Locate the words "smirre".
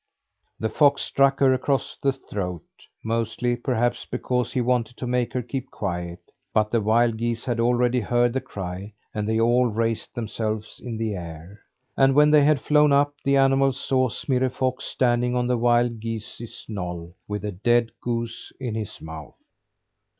14.09-14.49